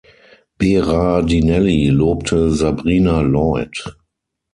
Berardinelli 0.57 1.89
lobte 1.91 2.51
Sabrina 2.55 3.21
Lloyd. 3.21 3.71